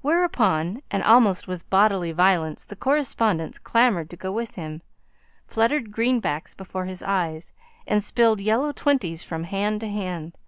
Whereupon 0.00 0.80
and 0.90 1.02
almost 1.02 1.46
with 1.46 1.68
bodily 1.68 2.12
violence 2.12 2.64
the 2.64 2.76
correspondents 2.76 3.58
clamoured 3.58 4.08
to 4.08 4.16
go 4.16 4.32
with 4.32 4.54
him, 4.54 4.80
fluttered 5.46 5.92
greenbacks 5.92 6.54
before 6.56 6.86
his 6.86 7.02
eyes, 7.02 7.52
and 7.86 8.02
spilled 8.02 8.40
yellow 8.40 8.72
twenties 8.72 9.22
from 9.22 9.44
hand 9.44 9.80
to 9.82 9.88
hand. 9.88 10.38